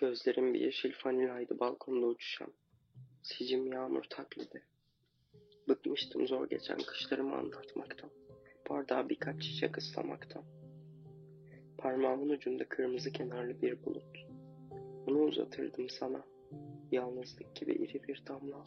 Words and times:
Gözlerim 0.00 0.54
bir 0.54 0.60
yeşil 0.60 0.92
fanilaydı 0.92 1.60
balkonda 1.60 2.06
uçuşan. 2.06 2.52
Sicim 3.22 3.72
yağmur 3.72 4.02
taklidi. 4.02 4.62
Bıkmıştım 5.68 6.26
zor 6.26 6.48
geçen 6.48 6.78
kışlarımı 6.78 7.36
anlatmaktan. 7.36 8.10
Bardağa 8.70 9.08
birkaç 9.08 9.42
çiçek 9.42 9.78
ıslamaktan. 9.78 10.44
Parmağımın 11.78 12.28
ucunda 12.28 12.68
kırmızı 12.68 13.12
kenarlı 13.12 13.62
bir 13.62 13.84
bulut. 13.84 14.26
Onu 15.06 15.18
uzatırdım 15.18 15.88
sana. 15.88 16.24
Yalnızlık 16.92 17.56
gibi 17.56 17.72
iri 17.72 18.02
bir 18.02 18.22
damla. 18.28 18.64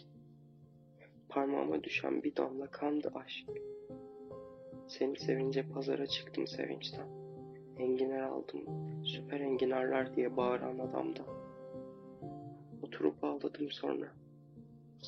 Parmağıma 1.30 1.84
düşen 1.84 2.24
bir 2.24 2.36
damla 2.36 2.72
kandı 2.72 3.12
aşk. 3.16 3.50
Seni 4.88 5.20
sevince 5.20 5.70
pazara 5.70 6.08
çıktım 6.08 6.48
sevinçten. 6.48 7.23
Enginar 7.78 8.22
aldım, 8.22 8.62
süper 9.06 9.40
enginarlar 9.40 10.16
diye 10.16 10.38
bağıran 10.38 10.80
adamda. 10.80 11.24
Oturup 12.82 13.24
ağladım 13.24 13.72
sonra. 13.72 14.12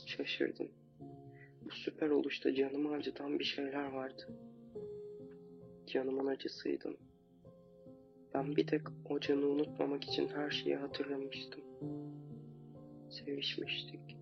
Şaşırdım. 0.06 0.68
Bu 1.66 1.72
süper 1.72 2.10
oluşta 2.10 2.54
canımı 2.54 2.92
acıtan 2.92 3.40
bir 3.40 3.44
şeyler 3.44 3.92
vardı. 3.92 4.28
Canımın 5.88 6.28
acısıydın. 6.28 6.98
Ben 8.34 8.56
bir 8.56 8.68
tek 8.68 8.82
o 9.10 9.20
canı 9.20 9.46
unutmamak 9.46 10.04
için 10.04 10.28
her 10.28 10.50
şeyi 10.50 10.76
hatırlamıştım. 10.76 11.62
Sevişmiştik. 13.10 14.18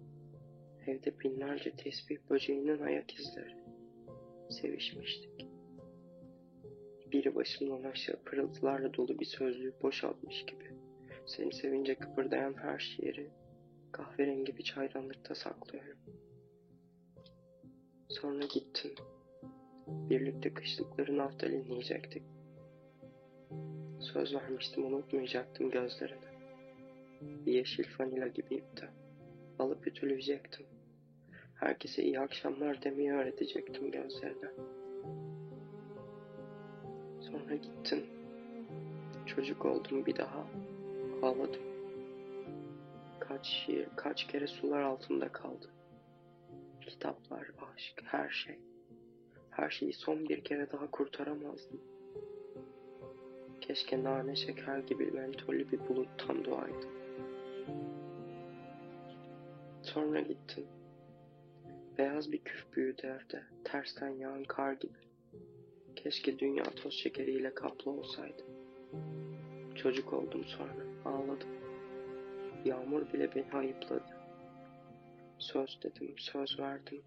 Evde 0.87 1.19
binlerce 1.19 1.71
tesbih 1.71 2.17
böceğinin 2.29 2.81
ayak 2.81 3.19
izleri. 3.19 3.55
Sevişmiştik. 4.49 5.52
Biri 7.13 7.35
başımdan 7.35 7.83
aşağı 7.83 8.15
pırıltılarla 8.15 8.93
dolu 8.93 9.19
bir 9.19 9.25
sözlüğü 9.25 9.73
boşaltmış 9.81 10.45
gibi. 10.45 10.71
Seni 11.25 11.53
sevince 11.53 11.95
kıpırdayan 11.95 12.53
her 12.53 12.79
şiiri 12.79 13.29
kahverengi 13.91 14.57
bir 14.57 14.63
çaydanlıkta 14.63 15.35
saklıyorum. 15.35 15.97
Sonra 18.09 18.45
gittin. 18.53 18.95
Birlikte 19.87 20.53
kışlıkları 20.53 21.17
naftalinleyecektik. 21.17 22.23
Söz 23.99 24.35
vermiştim 24.35 24.85
unutmayacaktım 24.85 25.69
gözlerini. 25.69 26.33
Bir 27.21 27.53
yeşil 27.53 27.83
fanila 27.83 28.27
gibiydi. 28.27 28.89
Alıp 29.59 29.87
ütüleyecektim. 29.87 30.65
Herkese 31.55 32.03
iyi 32.03 32.19
akşamlar 32.19 32.83
demeyi 32.83 33.11
öğretecektim 33.11 33.91
gözlerine. 33.91 34.49
Sonra 37.33 37.55
gittin. 37.55 38.05
Çocuk 39.25 39.65
oldum 39.65 40.05
bir 40.05 40.15
daha. 40.15 40.47
Ağladım. 41.21 41.61
Kaç 43.19 43.45
şiir, 43.47 43.87
kaç 43.95 44.27
kere 44.27 44.47
sular 44.47 44.81
altında 44.81 45.31
kaldı. 45.31 45.69
Kitaplar, 46.81 47.51
aşk, 47.75 48.01
her 48.03 48.29
şey. 48.29 48.59
Her 49.49 49.69
şeyi 49.69 49.93
son 49.93 50.29
bir 50.29 50.43
kere 50.43 50.71
daha 50.71 50.91
kurtaramazdım. 50.91 51.81
Keşke 53.61 54.03
nane 54.03 54.35
şeker 54.35 54.79
gibi 54.79 55.11
mentollü 55.11 55.71
bir 55.71 55.79
buluttan 55.89 56.45
doğaydım. 56.45 56.91
Sonra 59.81 60.19
gittin. 60.19 60.65
Beyaz 61.97 62.31
bir 62.31 62.39
küf 62.39 62.75
büyüdü 62.75 63.07
evde, 63.07 63.43
tersten 63.63 64.09
yağan 64.09 64.43
kar 64.43 64.73
gibi. 64.73 65.12
Keşke 66.03 66.39
dünya 66.39 66.63
toz 66.63 66.93
şekeriyle 66.93 67.53
kaplı 67.53 67.91
olsaydı. 67.91 68.43
Çocuk 69.75 70.13
oldum 70.13 70.43
sonra, 70.45 70.85
ağladım. 71.05 71.49
Yağmur 72.65 73.13
bile 73.13 73.35
beni 73.35 73.51
ayıpladı. 73.53 74.17
Söz 75.37 75.79
dedim, 75.83 76.15
söz 76.17 76.59
verdim. 76.59 77.01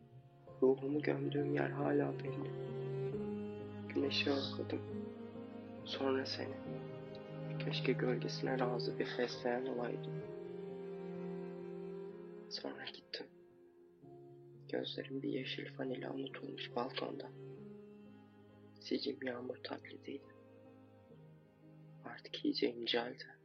Ruhumu 0.62 1.02
gömdüğüm 1.02 1.54
yer 1.54 1.70
hala 1.70 2.12
belli. 2.18 2.50
Güneşi 3.88 4.30
özledim. 4.30 4.80
Sonra 5.84 6.26
seni. 6.26 6.54
Keşke 7.64 7.92
gölgesine 7.92 8.58
razı 8.58 8.98
bir 8.98 9.06
fesleğen 9.06 9.66
olaydım. 9.66 10.22
Sonra 12.50 12.84
gittim. 12.84 13.26
Gözlerim 14.68 15.22
bir 15.22 15.28
yeşil 15.28 15.66
fanila 15.66 16.12
unutulmuş 16.12 16.76
balkonda. 16.76 17.28
Sicim 18.86 19.18
yağmur 19.22 19.56
taklidiydi. 19.56 20.34
Artık 22.04 22.44
iyice 22.44 22.72
inceldi. 22.72 23.35